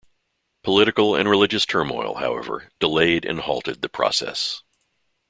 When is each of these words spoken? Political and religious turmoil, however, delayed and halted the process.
Political 0.63 1.13
and 1.15 1.29
religious 1.29 1.63
turmoil, 1.63 2.15
however, 2.15 2.71
delayed 2.79 3.23
and 3.23 3.39
halted 3.39 3.83
the 3.83 3.87
process. 3.87 4.63